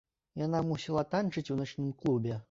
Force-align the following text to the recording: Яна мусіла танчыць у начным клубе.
Яна 0.41 0.61
мусіла 0.69 1.03
танчыць 1.11 1.43
у 1.57 1.57
начным 1.59 1.91
клубе. 2.01 2.39